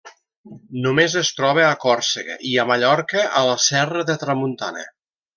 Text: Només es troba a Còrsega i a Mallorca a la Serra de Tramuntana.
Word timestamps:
Només 0.85 1.17
es 1.19 1.27
troba 1.39 1.65
a 1.65 1.75
Còrsega 1.83 2.37
i 2.53 2.55
a 2.63 2.67
Mallorca 2.73 3.25
a 3.41 3.47
la 3.49 3.57
Serra 3.69 4.01
de 4.11 4.17
Tramuntana. 4.23 4.87